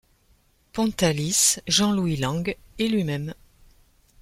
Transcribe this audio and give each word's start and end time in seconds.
Pontalis, 0.73 1.59
Jean-Louis 1.67 2.15
Lang 2.15 2.55
et 2.79 2.89
lui-même. 2.89 3.35